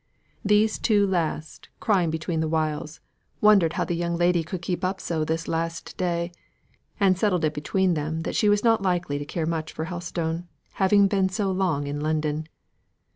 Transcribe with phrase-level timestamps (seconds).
[0.43, 3.01] These two last, crying between whiles,
[3.39, 6.31] wondered how the young lady could keep up so this last day,
[6.99, 10.47] and settled it between them that she was not likely to care much for Helstone,
[10.81, 12.47] having been so long in London.